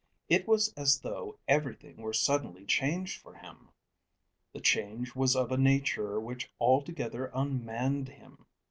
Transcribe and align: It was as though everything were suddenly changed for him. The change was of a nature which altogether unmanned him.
It 0.29 0.47
was 0.47 0.73
as 0.75 1.01
though 1.01 1.37
everything 1.47 1.97
were 1.97 2.11
suddenly 2.11 2.65
changed 2.65 3.21
for 3.21 3.35
him. 3.35 3.69
The 4.51 4.59
change 4.59 5.13
was 5.13 5.35
of 5.35 5.51
a 5.51 5.57
nature 5.57 6.19
which 6.19 6.49
altogether 6.59 7.29
unmanned 7.35 8.09
him. 8.09 8.47